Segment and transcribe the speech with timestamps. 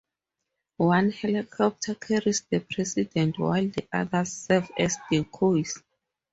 [0.77, 5.77] One helicopter carries the President, while the others serve as decoys.